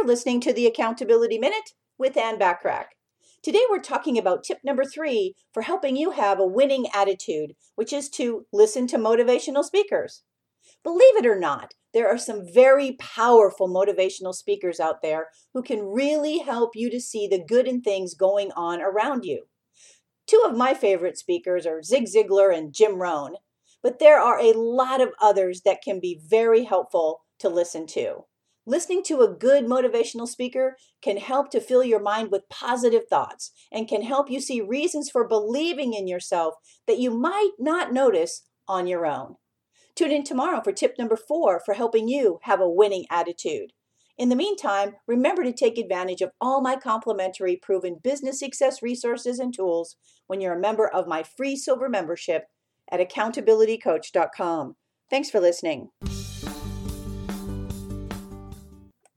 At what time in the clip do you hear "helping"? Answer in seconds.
5.60-5.94, 41.74-42.06